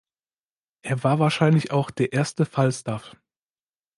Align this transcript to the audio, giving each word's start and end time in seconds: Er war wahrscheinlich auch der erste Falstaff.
Er 0.81 1.03
war 1.03 1.19
wahrscheinlich 1.19 1.69
auch 1.69 1.91
der 1.91 2.11
erste 2.11 2.47
Falstaff. 2.47 3.15